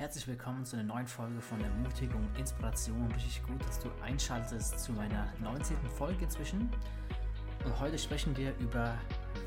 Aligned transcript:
Herzlich 0.00 0.26
willkommen 0.28 0.64
zu 0.64 0.76
einer 0.76 0.94
neuen 0.94 1.06
Folge 1.06 1.42
von 1.42 1.60
Ermutigung, 1.60 2.26
Inspiration. 2.38 3.12
Richtig 3.12 3.42
gut, 3.42 3.60
dass 3.68 3.80
du 3.80 3.90
einschaltest 4.00 4.80
zu 4.80 4.92
meiner 4.92 5.30
19. 5.40 5.76
Folge 5.90 6.24
inzwischen. 6.24 6.70
Und 7.66 7.78
heute 7.78 7.98
sprechen 7.98 8.34
wir 8.34 8.56
über 8.60 8.98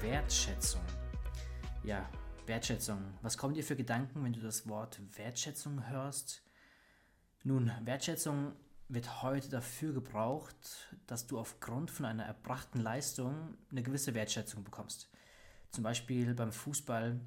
Wertschätzung. 0.02 0.84
Ja, 1.84 2.08
Wertschätzung. 2.46 3.00
Was 3.24 3.36
kommen 3.36 3.56
dir 3.56 3.64
für 3.64 3.76
Gedanken, 3.76 4.24
wenn 4.24 4.34
du 4.34 4.42
das 4.42 4.70
Wort 4.70 5.02
Wertschätzung 5.18 5.90
hörst? 5.90 6.44
Nun, 7.44 7.72
Wertschätzung 7.82 8.52
wird 8.90 9.24
heute 9.24 9.50
dafür 9.50 9.92
gebraucht, 9.92 10.94
dass 11.08 11.26
du 11.26 11.40
aufgrund 11.40 11.90
von 11.90 12.06
einer 12.06 12.26
erbrachten 12.26 12.80
Leistung 12.80 13.58
eine 13.72 13.82
gewisse 13.82 14.14
Wertschätzung 14.14 14.64
bekommst. 14.64 15.10
Zum 15.72 15.84
Beispiel 15.84 16.36
beim 16.36 16.52
Fußball 16.52 17.20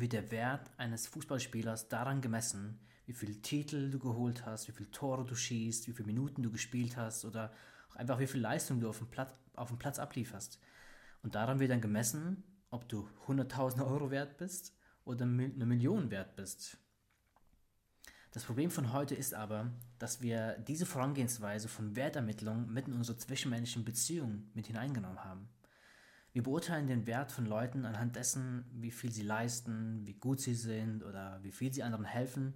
wird 0.00 0.12
der 0.12 0.30
Wert 0.30 0.70
eines 0.76 1.06
Fußballspielers 1.06 1.88
daran 1.88 2.20
gemessen, 2.20 2.78
wie 3.06 3.12
viele 3.12 3.40
Titel 3.40 3.90
du 3.90 3.98
geholt 3.98 4.46
hast, 4.46 4.68
wie 4.68 4.72
viele 4.72 4.90
Tore 4.90 5.24
du 5.24 5.34
schießt, 5.34 5.88
wie 5.88 5.92
viele 5.92 6.06
Minuten 6.06 6.42
du 6.42 6.50
gespielt 6.50 6.96
hast 6.96 7.24
oder 7.24 7.52
einfach 7.94 8.18
wie 8.18 8.26
viel 8.26 8.40
Leistung 8.40 8.80
du 8.80 8.88
auf 8.88 8.98
dem 8.98 9.08
Platz, 9.08 9.34
auf 9.54 9.68
dem 9.68 9.78
Platz 9.78 9.98
ablieferst. 9.98 10.58
Und 11.22 11.34
daran 11.34 11.60
wird 11.60 11.70
dann 11.70 11.80
gemessen, 11.80 12.42
ob 12.70 12.88
du 12.88 13.08
100.000 13.26 13.86
Euro 13.86 14.10
wert 14.10 14.36
bist 14.36 14.74
oder 15.04 15.24
eine 15.24 15.66
Million 15.66 16.10
wert 16.10 16.36
bist. 16.36 16.78
Das 18.32 18.42
Problem 18.42 18.70
von 18.70 18.92
heute 18.92 19.14
ist 19.14 19.32
aber, 19.32 19.70
dass 20.00 20.20
wir 20.20 20.58
diese 20.58 20.86
Vorangehensweise 20.86 21.68
von 21.68 21.94
Wertermittlung 21.94 22.72
mit 22.72 22.88
in 22.88 22.94
unsere 22.94 23.16
zwischenmenschlichen 23.16 23.84
Beziehungen 23.84 24.50
mit 24.54 24.66
hineingenommen 24.66 25.24
haben. 25.24 25.48
Wir 26.34 26.42
beurteilen 26.42 26.88
den 26.88 27.06
Wert 27.06 27.30
von 27.30 27.46
Leuten 27.46 27.86
anhand 27.86 28.16
dessen, 28.16 28.64
wie 28.72 28.90
viel 28.90 29.12
sie 29.12 29.22
leisten, 29.22 30.04
wie 30.04 30.14
gut 30.14 30.40
sie 30.40 30.56
sind 30.56 31.04
oder 31.04 31.38
wie 31.44 31.52
viel 31.52 31.72
sie 31.72 31.84
anderen 31.84 32.04
helfen. 32.04 32.54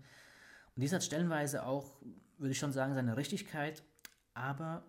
Und 0.74 0.82
dies 0.82 0.92
hat 0.92 1.04
stellenweise 1.04 1.64
auch, 1.64 2.02
würde 2.38 2.50
ich 2.50 2.58
schon 2.58 2.72
sagen, 2.72 2.94
seine 2.94 3.16
Richtigkeit. 3.16 3.84
Aber 4.34 4.84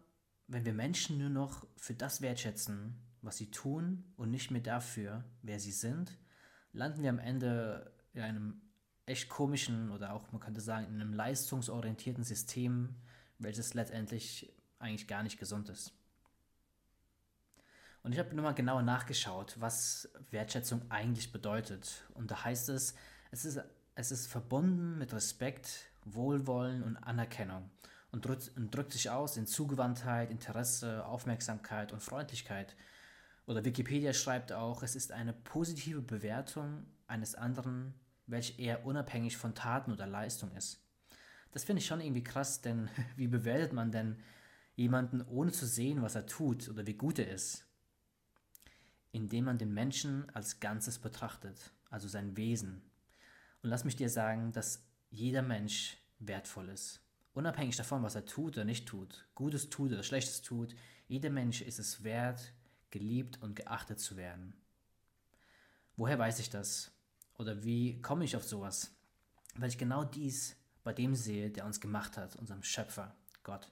wenn 0.47 0.65
wir 0.65 0.73
Menschen 0.73 1.19
nur 1.19 1.29
noch 1.29 1.67
für 1.77 1.93
das 1.93 2.21
wertschätzen, 2.21 2.95
was 3.21 3.37
sie 3.37 3.51
tun 3.51 4.05
und 4.17 4.31
nicht 4.31 4.49
mehr 4.49 4.61
dafür, 4.61 5.23
wer 5.43 5.59
sie 5.59 5.71
sind, 5.71 6.17
landen 6.73 7.03
wir 7.03 7.11
am 7.11 7.19
Ende 7.19 7.93
in 8.13 8.23
einem 8.23 8.61
echt 9.05 9.29
komischen 9.29 9.91
oder 9.91 10.13
auch, 10.13 10.31
man 10.31 10.41
könnte 10.41 10.61
sagen, 10.61 10.87
in 10.87 10.99
einem 10.99 11.13
leistungsorientierten 11.13 12.23
System, 12.23 12.95
welches 13.37 13.75
letztendlich 13.75 14.51
eigentlich 14.79 15.07
gar 15.07 15.21
nicht 15.21 15.37
gesund 15.37 15.69
ist. 15.69 15.93
Und 18.03 18.13
ich 18.13 18.19
habe 18.19 18.33
nochmal 18.35 18.53
genauer 18.53 18.81
nachgeschaut, 18.81 19.55
was 19.59 20.09
Wertschätzung 20.31 20.81
eigentlich 20.89 21.31
bedeutet. 21.31 22.03
Und 22.13 22.31
da 22.31 22.43
heißt 22.45 22.69
es, 22.69 22.95
es 23.31 23.45
ist, 23.45 23.61
es 23.95 24.11
ist 24.11 24.27
verbunden 24.27 24.97
mit 24.97 25.13
Respekt, 25.13 25.87
Wohlwollen 26.05 26.83
und 26.83 26.97
Anerkennung 26.97 27.69
und 28.11 28.25
drückt, 28.25 28.51
und 28.55 28.73
drückt 28.73 28.93
sich 28.93 29.09
aus 29.09 29.37
in 29.37 29.45
Zugewandtheit, 29.45 30.31
Interesse, 30.31 31.05
Aufmerksamkeit 31.05 31.91
und 31.91 32.01
Freundlichkeit. 32.01 32.75
Oder 33.45 33.65
Wikipedia 33.65 34.13
schreibt 34.13 34.51
auch, 34.51 34.83
es 34.83 34.95
ist 34.95 35.11
eine 35.11 35.33
positive 35.33 36.01
Bewertung 36.01 36.85
eines 37.07 37.35
anderen, 37.35 37.93
welche 38.27 38.59
eher 38.61 38.85
unabhängig 38.85 39.37
von 39.37 39.55
Taten 39.55 39.91
oder 39.91 40.07
Leistung 40.07 40.51
ist. 40.55 40.83
Das 41.51 41.63
finde 41.63 41.81
ich 41.81 41.87
schon 41.87 42.01
irgendwie 42.01 42.23
krass, 42.23 42.61
denn 42.61 42.89
wie 43.15 43.27
bewertet 43.27 43.73
man 43.73 43.91
denn 43.91 44.17
jemanden, 44.75 45.21
ohne 45.21 45.51
zu 45.51 45.65
sehen, 45.65 46.01
was 46.01 46.15
er 46.15 46.25
tut 46.25 46.69
oder 46.69 46.85
wie 46.85 46.93
gut 46.93 47.19
er 47.19 47.29
ist? 47.29 47.65
Indem 49.11 49.45
man 49.45 49.57
den 49.57 49.73
Menschen 49.73 50.29
als 50.35 50.59
Ganzes 50.59 50.99
betrachtet, 50.99 51.71
also 51.89 52.07
sein 52.07 52.37
Wesen. 52.37 52.81
Und 53.61 53.69
lass 53.69 53.83
mich 53.83 53.95
dir 53.95 54.09
sagen, 54.09 54.51
dass 54.51 54.85
jeder 55.09 55.41
Mensch 55.41 55.97
wertvoll 56.19 56.69
ist. 56.69 57.01
Unabhängig 57.33 57.75
davon, 57.75 58.03
was 58.03 58.15
er 58.15 58.25
tut 58.25 58.57
oder 58.57 58.65
nicht 58.65 58.87
tut, 58.87 59.25
Gutes 59.35 59.69
tut 59.69 59.91
oder 59.91 60.03
Schlechtes 60.03 60.41
tut, 60.41 60.75
jeder 61.07 61.29
Mensch 61.29 61.61
ist 61.61 61.79
es 61.79 62.03
wert, 62.03 62.53
geliebt 62.91 63.41
und 63.41 63.55
geachtet 63.55 63.99
zu 63.99 64.17
werden. 64.17 64.53
Woher 65.95 66.19
weiß 66.19 66.39
ich 66.39 66.49
das? 66.49 66.91
Oder 67.37 67.63
wie 67.63 68.01
komme 68.01 68.25
ich 68.25 68.35
auf 68.35 68.43
sowas? 68.43 68.95
Weil 69.55 69.69
ich 69.69 69.77
genau 69.77 70.03
dies 70.03 70.55
bei 70.83 70.93
dem 70.93 71.15
sehe, 71.15 71.49
der 71.49 71.65
uns 71.65 71.81
gemacht 71.81 72.17
hat, 72.17 72.35
unserem 72.35 72.63
Schöpfer, 72.63 73.15
Gott. 73.43 73.69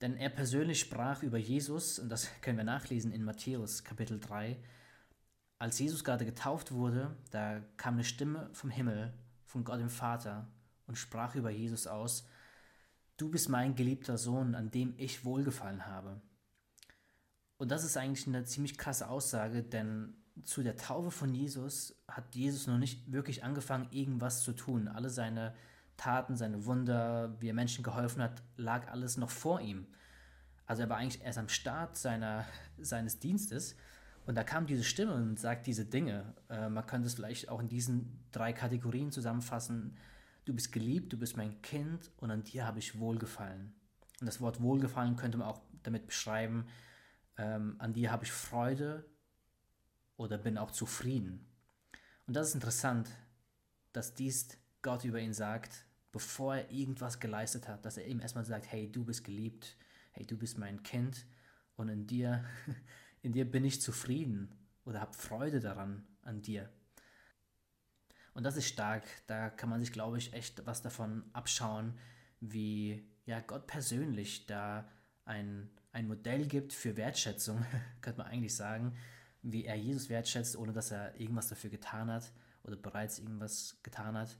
Denn 0.00 0.16
er 0.16 0.28
persönlich 0.28 0.80
sprach 0.80 1.22
über 1.22 1.38
Jesus, 1.38 1.98
und 1.98 2.10
das 2.10 2.28
können 2.42 2.58
wir 2.58 2.64
nachlesen 2.64 3.12
in 3.12 3.24
Matthäus 3.24 3.82
Kapitel 3.82 4.20
3. 4.20 4.58
Als 5.58 5.78
Jesus 5.78 6.04
gerade 6.04 6.26
getauft 6.26 6.72
wurde, 6.72 7.16
da 7.30 7.60
kam 7.78 7.94
eine 7.94 8.04
Stimme 8.04 8.50
vom 8.52 8.68
Himmel, 8.68 9.14
von 9.46 9.64
Gott 9.64 9.80
dem 9.80 9.88
Vater, 9.88 10.48
und 10.86 10.96
sprach 10.96 11.34
über 11.34 11.50
Jesus 11.50 11.86
aus, 11.86 12.28
Du 13.16 13.30
bist 13.30 13.48
mein 13.48 13.74
geliebter 13.74 14.18
Sohn, 14.18 14.54
an 14.54 14.70
dem 14.70 14.92
ich 14.98 15.24
wohlgefallen 15.24 15.86
habe. 15.86 16.20
Und 17.56 17.70
das 17.70 17.82
ist 17.82 17.96
eigentlich 17.96 18.26
eine 18.26 18.44
ziemlich 18.44 18.76
krasse 18.76 19.08
Aussage, 19.08 19.62
denn 19.62 20.14
zu 20.44 20.62
der 20.62 20.76
Taufe 20.76 21.10
von 21.10 21.34
Jesus 21.34 21.98
hat 22.06 22.34
Jesus 22.34 22.66
noch 22.66 22.76
nicht 22.76 23.10
wirklich 23.10 23.42
angefangen, 23.42 23.88
irgendwas 23.90 24.42
zu 24.42 24.52
tun. 24.52 24.88
Alle 24.88 25.08
seine 25.08 25.54
Taten, 25.96 26.36
seine 26.36 26.64
Wunder, 26.66 27.36
wie 27.40 27.48
er 27.48 27.54
Menschen 27.54 27.82
geholfen 27.82 28.22
hat, 28.22 28.42
lag 28.56 28.88
alles 28.88 29.16
noch 29.16 29.30
vor 29.30 29.60
ihm. 29.60 29.86
Also 30.66 30.82
er 30.82 30.88
war 30.88 30.96
eigentlich 30.96 31.22
erst 31.22 31.38
am 31.38 31.48
Start 31.48 31.96
seiner, 31.96 32.44
seines 32.78 33.18
Dienstes 33.18 33.76
und 34.26 34.34
da 34.34 34.42
kam 34.42 34.66
diese 34.66 34.82
Stimme 34.82 35.14
und 35.14 35.38
sagt 35.38 35.66
diese 35.66 35.84
Dinge. 35.84 36.34
Äh, 36.50 36.68
man 36.68 36.84
könnte 36.84 37.06
es 37.06 37.14
vielleicht 37.14 37.48
auch 37.48 37.60
in 37.60 37.68
diesen 37.68 38.24
drei 38.32 38.52
Kategorien 38.52 39.12
zusammenfassen. 39.12 39.96
Du 40.44 40.52
bist 40.52 40.72
geliebt, 40.72 41.12
du 41.12 41.16
bist 41.16 41.36
mein 41.36 41.62
Kind 41.62 42.10
und 42.16 42.30
an 42.30 42.42
dir 42.42 42.66
habe 42.66 42.80
ich 42.80 42.98
Wohlgefallen. 42.98 43.72
Und 44.20 44.26
das 44.26 44.40
Wort 44.40 44.60
Wohlgefallen 44.60 45.16
könnte 45.16 45.38
man 45.38 45.48
auch 45.48 45.60
damit 45.84 46.06
beschreiben, 46.06 46.66
ähm, 47.38 47.76
an 47.78 47.92
dir 47.92 48.10
habe 48.10 48.24
ich 48.24 48.32
Freude 48.32 49.04
oder 50.16 50.38
bin 50.38 50.58
auch 50.58 50.72
zufrieden. 50.72 51.46
Und 52.26 52.34
das 52.34 52.48
ist 52.48 52.54
interessant, 52.54 53.08
dass 53.92 54.14
dies 54.14 54.48
Gott 54.82 55.04
über 55.04 55.20
ihn 55.20 55.34
sagt, 55.34 55.85
bevor 56.16 56.56
er 56.56 56.70
irgendwas 56.70 57.20
geleistet 57.20 57.68
hat, 57.68 57.84
dass 57.84 57.98
er 57.98 58.06
ihm 58.06 58.20
erstmal 58.20 58.46
sagt, 58.46 58.72
hey, 58.72 58.90
du 58.90 59.04
bist 59.04 59.22
geliebt, 59.22 59.76
hey, 60.12 60.24
du 60.24 60.38
bist 60.38 60.56
mein 60.56 60.82
Kind 60.82 61.26
und 61.76 61.90
in 61.90 62.06
dir, 62.06 62.42
in 63.22 63.34
dir 63.34 63.44
bin 63.44 63.66
ich 63.66 63.82
zufrieden 63.82 64.50
oder 64.86 65.02
habe 65.02 65.12
Freude 65.12 65.60
daran, 65.60 66.06
an 66.22 66.40
dir. 66.40 66.70
Und 68.32 68.44
das 68.44 68.56
ist 68.56 68.66
stark, 68.66 69.04
da 69.26 69.50
kann 69.50 69.68
man 69.68 69.78
sich, 69.78 69.92
glaube 69.92 70.16
ich, 70.16 70.32
echt 70.32 70.64
was 70.64 70.80
davon 70.80 71.22
abschauen, 71.34 71.98
wie 72.40 73.06
ja, 73.26 73.40
Gott 73.40 73.66
persönlich 73.66 74.46
da 74.46 74.88
ein, 75.26 75.68
ein 75.92 76.08
Modell 76.08 76.46
gibt 76.46 76.72
für 76.72 76.96
Wertschätzung, 76.96 77.62
könnte 78.00 78.22
man 78.22 78.28
eigentlich 78.28 78.56
sagen, 78.56 78.96
wie 79.42 79.66
er 79.66 79.76
Jesus 79.76 80.08
wertschätzt, 80.08 80.56
ohne 80.56 80.72
dass 80.72 80.92
er 80.92 81.20
irgendwas 81.20 81.48
dafür 81.48 81.68
getan 81.68 82.10
hat 82.10 82.32
oder 82.62 82.76
bereits 82.76 83.18
irgendwas 83.18 83.76
getan 83.82 84.16
hat 84.16 84.38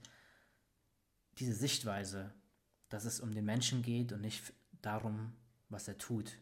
diese 1.39 1.53
Sichtweise, 1.53 2.33
dass 2.89 3.05
es 3.05 3.19
um 3.19 3.33
den 3.33 3.45
Menschen 3.45 3.81
geht 3.81 4.11
und 4.11 4.21
nicht 4.21 4.53
darum, 4.81 5.33
was 5.69 5.87
er 5.87 5.97
tut. 5.97 6.33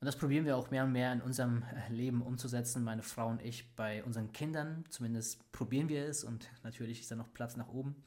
Und 0.00 0.06
das 0.06 0.16
probieren 0.16 0.44
wir 0.44 0.56
auch 0.56 0.70
mehr 0.72 0.84
und 0.84 0.92
mehr 0.92 1.12
in 1.12 1.20
unserem 1.20 1.64
Leben 1.88 2.22
umzusetzen, 2.22 2.82
meine 2.82 3.02
Frau 3.02 3.28
und 3.28 3.40
ich, 3.40 3.76
bei 3.76 4.02
unseren 4.02 4.32
Kindern. 4.32 4.84
Zumindest 4.90 5.52
probieren 5.52 5.88
wir 5.88 6.04
es 6.04 6.24
und 6.24 6.50
natürlich 6.64 7.00
ist 7.00 7.10
da 7.10 7.14
noch 7.14 7.32
Platz 7.32 7.56
nach 7.56 7.68
oben. 7.68 8.02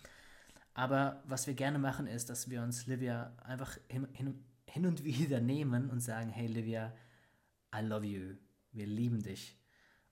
Aber 0.73 1.23
was 1.25 1.47
wir 1.47 1.53
gerne 1.53 1.79
machen, 1.79 2.05
ist, 2.05 2.29
dass 2.29 2.49
wir 2.49 2.61
uns 2.61 2.85
Livia 2.85 3.33
einfach 3.41 3.77
hin, 3.87 4.09
hin, 4.11 4.43
hin 4.65 4.85
und 4.85 5.05
wieder 5.05 5.39
nehmen 5.39 5.89
und 5.89 6.01
sagen, 6.01 6.29
hey 6.29 6.47
Livia, 6.47 6.93
I 7.73 7.79
love 7.79 8.05
you, 8.05 8.35
wir 8.73 8.85
lieben 8.85 9.23
dich. 9.23 9.57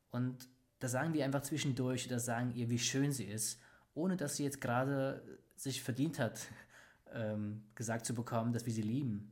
Und 0.09 0.47
da 0.79 0.87
sagen 0.87 1.13
wir 1.13 1.25
einfach 1.25 1.41
zwischendurch, 1.41 2.07
da 2.07 2.17
sagen 2.17 2.55
ihr, 2.55 2.69
wie 2.69 2.79
schön 2.79 3.11
sie 3.11 3.25
ist, 3.25 3.59
ohne 3.93 4.17
dass 4.17 4.37
sie 4.37 4.43
jetzt 4.43 4.61
gerade 4.61 5.39
sich 5.55 5.81
verdient 5.83 6.19
hat, 6.19 6.47
ähm, 7.13 7.63
gesagt 7.75 8.05
zu 8.05 8.13
bekommen, 8.13 8.53
dass 8.53 8.65
wir 8.65 8.73
sie 8.73 8.81
lieben. 8.81 9.31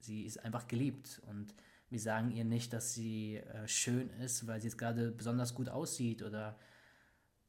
Sie 0.00 0.22
ist 0.22 0.44
einfach 0.44 0.66
geliebt 0.68 1.22
und 1.28 1.54
wir 1.90 2.00
sagen 2.00 2.30
ihr 2.30 2.44
nicht, 2.44 2.72
dass 2.72 2.94
sie 2.94 3.36
äh, 3.36 3.68
schön 3.68 4.10
ist, 4.20 4.46
weil 4.46 4.60
sie 4.60 4.68
jetzt 4.68 4.78
gerade 4.78 5.12
besonders 5.12 5.54
gut 5.54 5.68
aussieht 5.68 6.22
oder 6.22 6.58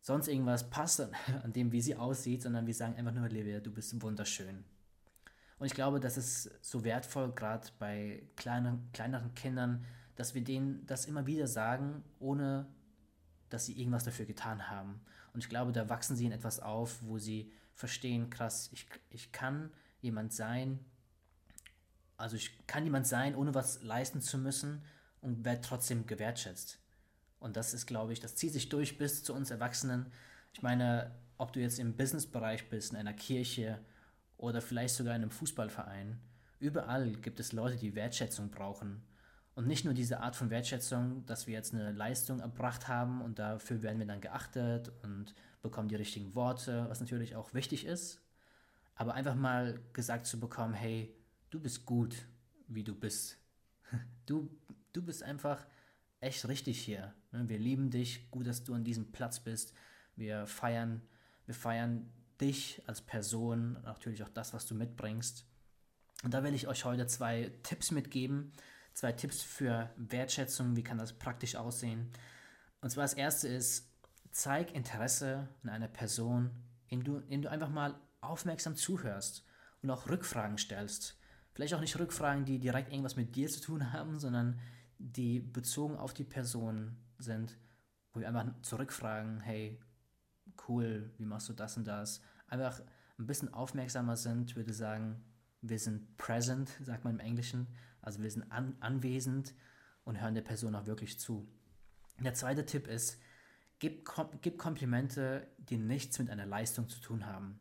sonst 0.02 0.28
irgendwas 0.28 0.70
passt 0.70 1.02
an, 1.02 1.12
an, 1.44 1.54
dem, 1.54 1.72
wie 1.72 1.82
sie 1.82 1.96
aussieht, 1.96 2.44
sondern 2.44 2.68
wir 2.68 2.74
sagen 2.74 2.96
einfach 2.96 3.14
nur, 3.14 3.28
Livia, 3.30 3.60
du 3.60 3.72
bist 3.72 4.00
wunderschön. 4.02 4.64
Und 5.60 5.68
ich 5.68 5.74
glaube, 5.74 6.00
das 6.00 6.18
ist 6.18 6.52
so 6.62 6.84
wertvoll, 6.84 7.32
gerade 7.32 7.70
bei 7.80 8.24
kleinen, 8.36 8.90
kleineren 8.92 9.34
Kindern, 9.34 9.86
dass 10.16 10.36
wir 10.36 10.44
denen 10.44 10.86
das 10.86 11.06
immer 11.06 11.26
wieder 11.26 11.48
sagen, 11.48 12.04
ohne 12.20 12.68
dass 13.50 13.66
sie 13.66 13.80
irgendwas 13.80 14.04
dafür 14.04 14.26
getan 14.26 14.70
haben. 14.70 15.00
Und 15.34 15.44
ich 15.44 15.50
glaube, 15.50 15.72
da 15.72 15.90
wachsen 15.90 16.16
sie 16.16 16.26
in 16.26 16.32
etwas 16.32 16.60
auf, 16.60 17.02
wo 17.02 17.18
sie 17.18 17.52
verstehen, 17.74 18.30
krass, 18.30 18.70
ich, 18.72 18.86
ich 19.10 19.32
kann 19.32 19.72
jemand 20.02 20.34
sein, 20.34 20.80
also 22.18 22.36
ich 22.36 22.66
kann 22.68 22.84
jemand 22.84 23.08
sein, 23.08 23.36
ohne 23.36 23.56
was 23.56 23.82
leisten 23.82 24.22
zu 24.22 24.38
müssen 24.38 24.84
und 25.22 25.44
werde 25.44 25.62
trotzdem 25.62 26.06
gewertschätzt. 26.06 26.80
Und 27.40 27.58
das 27.58 27.74
ist, 27.74 27.88
glaube 27.88 28.14
ich, 28.14 28.20
das 28.20 28.36
zieht 28.36 28.54
sich 28.54 28.70
durch 28.70 28.98
bis 28.98 29.24
zu 29.24 29.34
uns 29.34 29.52
Erwachsenen. 29.52 30.12
Ich 30.54 30.62
meine, 30.62 31.12
ob 31.38 31.52
du 31.52 31.60
jetzt 31.60 31.80
im 31.80 31.98
Businessbereich 31.98 32.70
bist, 32.70 32.92
in 32.92 32.98
einer 32.98 33.14
Kirche 33.14 33.80
oder 34.38 34.62
vielleicht 34.62 34.96
sogar 34.96 35.16
in 35.16 35.24
einem 35.24 35.32
Fußballverein, 35.32 36.20
überall 36.60 37.12
gibt 37.14 37.40
es 37.40 37.52
Leute, 37.52 37.76
die 37.76 37.96
Wertschätzung 37.96 38.52
brauchen. 38.52 39.04
Und 39.56 39.68
nicht 39.68 39.86
nur 39.86 39.94
diese 39.94 40.20
Art 40.22 40.36
von 40.36 40.50
Wertschätzung, 40.50 41.26
dass 41.28 41.46
wir 41.46 41.54
jetzt 41.54 41.74
eine 41.74 41.92
Leistung 41.92 42.40
erbracht 42.40 42.88
haben 42.88 43.22
und 43.22 43.38
dafür 43.38 43.84
werden 43.84 44.00
wir 44.00 44.08
dann 44.08 44.22
geachtet 44.22 44.92
und 45.04 45.36
bekommen 45.62 45.90
die 45.90 45.96
richtigen 45.96 46.34
Worte, 46.34 46.86
was 46.90 47.00
natürlich 47.00 47.36
auch 47.36 47.54
wichtig 47.54 47.86
ist. 47.86 48.20
Aber 48.96 49.14
einfach 49.14 49.36
mal 49.36 49.80
gesagt 49.94 50.26
zu 50.26 50.40
bekommen, 50.40 50.74
hey, 50.74 51.16
du 51.52 51.60
bist 51.60 51.86
gut, 51.86 52.28
wie 52.68 52.84
du 52.84 52.96
bist. 52.96 53.38
Du, 54.26 54.50
du 54.94 55.02
bist 55.02 55.22
einfach 55.22 55.68
echt 56.22 56.48
richtig 56.48 56.80
hier. 56.80 57.14
Ne? 57.34 57.50
Wir 57.50 57.60
lieben 57.60 57.92
dich, 57.92 58.32
gut, 58.32 58.48
dass 58.48 58.64
du 58.64 58.74
an 58.74 58.86
diesem 58.86 59.12
Platz 59.12 59.42
bist. 59.42 59.74
Wir 60.16 60.48
feiern, 60.48 61.02
wir 61.46 61.54
feiern 61.54 62.10
dich 62.40 62.82
als 62.88 63.02
Person, 63.02 63.74
natürlich 63.84 64.24
auch 64.24 64.30
das, 64.30 64.54
was 64.54 64.66
du 64.66 64.76
mitbringst. 64.76 65.46
Und 66.24 66.34
da 66.34 66.42
will 66.44 66.54
ich 66.54 66.68
euch 66.68 66.86
heute 66.86 67.06
zwei 67.06 67.52
Tipps 67.64 67.92
mitgeben, 67.92 68.54
zwei 68.94 69.12
Tipps 69.12 69.42
für 69.42 69.90
Wertschätzung, 69.98 70.76
wie 70.76 70.84
kann 70.84 70.98
das 70.98 71.14
praktisch 71.14 71.56
aussehen. 71.56 72.12
Und 72.82 72.90
zwar 72.90 73.04
das 73.04 73.14
erste 73.14 73.48
ist, 73.48 73.90
zeig 74.32 74.74
Interesse 74.74 75.48
an 75.64 75.70
einer 75.70 75.88
Person, 75.88 76.52
indem 76.88 77.04
du, 77.04 77.18
indem 77.26 77.42
du 77.44 77.52
einfach 77.52 77.70
mal 77.70 77.96
aufmerksam 78.22 78.76
zuhörst 78.76 79.46
und 79.82 79.90
auch 79.90 80.10
Rückfragen 80.10 80.58
stellst. 80.58 81.18
Vielleicht 81.54 81.74
auch 81.74 81.82
nicht 81.82 81.98
Rückfragen, 82.00 82.46
die 82.46 82.60
direkt 82.60 82.90
irgendwas 82.92 83.16
mit 83.16 83.36
dir 83.36 83.50
zu 83.50 83.62
tun 83.62 83.94
haben, 83.94 84.20
sondern 84.20 84.60
die 84.98 85.40
bezogen 85.40 85.98
auf 85.98 86.14
die 86.14 86.24
Person 86.24 86.98
sind, 87.18 87.58
wo 88.14 88.20
wir 88.20 88.28
einfach 88.28 88.46
zurückfragen, 88.62 89.42
hey, 89.42 89.80
cool, 90.68 91.12
wie 91.18 91.26
machst 91.26 91.50
du 91.50 91.54
das 91.54 91.78
und 91.78 91.86
das? 91.86 92.22
Einfach 92.48 92.82
ein 93.18 93.28
bisschen 93.28 93.54
aufmerksamer 93.54 94.18
sind, 94.18 94.56
würde 94.56 94.74
sagen, 94.74 95.24
wir 95.64 95.80
sind 95.80 96.18
present, 96.18 96.70
sagt 96.82 97.06
man 97.06 97.16
im 97.16 97.20
Englischen, 97.20 97.68
also 98.02 98.22
wir 98.22 98.30
sind 98.30 98.52
an, 98.52 98.76
anwesend 98.82 99.56
und 100.04 100.22
hören 100.22 100.36
der 100.36 100.42
Person 100.42 100.76
auch 100.76 100.86
wirklich 100.86 101.20
zu. 101.20 101.48
Der 102.20 102.34
zweite 102.34 102.66
Tipp 102.66 102.88
ist, 102.88 103.20
gib, 103.80 104.08
gib 104.42 104.58
Komplimente, 104.58 105.48
die 105.58 105.78
nichts 105.78 106.20
mit 106.20 106.30
einer 106.30 106.46
Leistung 106.46 106.90
zu 106.90 107.00
tun 107.00 107.26
haben. 107.26 107.60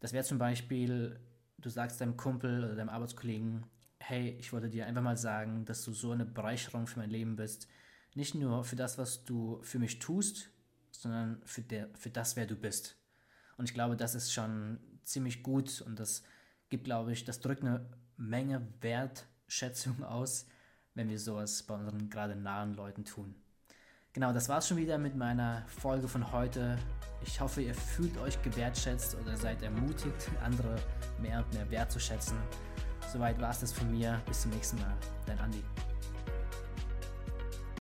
Das 0.00 0.12
wäre 0.12 0.24
zum 0.24 0.38
Beispiel, 0.38 1.18
du 1.58 1.70
sagst 1.70 2.00
deinem 2.00 2.16
Kumpel 2.16 2.62
oder 2.62 2.76
deinem 2.76 2.90
Arbeitskollegen, 2.90 3.64
hey, 3.98 4.36
ich 4.38 4.52
wollte 4.52 4.68
dir 4.68 4.86
einfach 4.86 5.02
mal 5.02 5.16
sagen, 5.16 5.64
dass 5.64 5.82
du 5.82 5.94
so 5.94 6.12
eine 6.12 6.26
Bereicherung 6.26 6.86
für 6.86 7.00
mein 7.00 7.10
Leben 7.10 7.36
bist. 7.36 7.68
Nicht 8.14 8.34
nur 8.34 8.64
für 8.64 8.76
das, 8.76 8.98
was 8.98 9.24
du 9.24 9.60
für 9.62 9.78
mich 9.78 9.98
tust, 9.98 10.50
sondern 10.90 11.40
für, 11.46 11.62
der, 11.62 11.88
für 11.94 12.10
das, 12.10 12.36
wer 12.36 12.46
du 12.46 12.54
bist. 12.54 12.96
Und 13.56 13.64
ich 13.68 13.74
glaube, 13.74 13.96
das 13.96 14.14
ist 14.14 14.32
schon 14.32 14.78
ziemlich 15.04 15.42
gut 15.42 15.80
und 15.80 15.98
das 15.98 16.22
gibt, 16.74 16.86
glaube 16.86 17.12
ich, 17.12 17.24
das 17.24 17.38
drückt 17.38 17.62
eine 17.62 17.88
Menge 18.16 18.66
Wertschätzung 18.80 20.02
aus, 20.02 20.48
wenn 20.94 21.08
wir 21.08 21.20
sowas 21.20 21.62
bei 21.62 21.74
unseren 21.74 22.10
gerade 22.10 22.34
nahen 22.34 22.74
Leuten 22.74 23.04
tun. 23.04 23.36
Genau, 24.12 24.32
das 24.32 24.48
war's 24.48 24.66
schon 24.66 24.76
wieder 24.76 24.98
mit 24.98 25.14
meiner 25.14 25.64
Folge 25.68 26.08
von 26.08 26.32
heute. 26.32 26.76
Ich 27.22 27.40
hoffe, 27.40 27.62
ihr 27.62 27.76
fühlt 27.76 28.18
euch 28.18 28.42
gewertschätzt 28.42 29.16
oder 29.22 29.36
seid 29.36 29.62
ermutigt, 29.62 30.28
andere 30.42 30.74
mehr 31.22 31.44
und 31.44 31.54
mehr 31.54 31.70
wertzuschätzen. 31.70 32.36
Soweit 33.12 33.40
war 33.40 33.50
es 33.50 33.60
das 33.60 33.72
von 33.72 33.92
mir. 33.92 34.20
Bis 34.26 34.42
zum 34.42 34.50
nächsten 34.50 34.76
Mal. 34.78 34.96
Dein 35.26 35.38
Andi. 35.38 35.62